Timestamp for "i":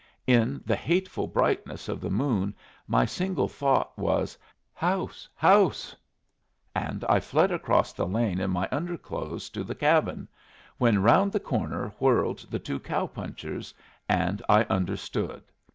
7.07-7.19, 14.49-14.63